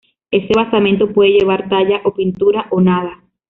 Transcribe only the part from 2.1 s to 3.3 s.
pintura o nada.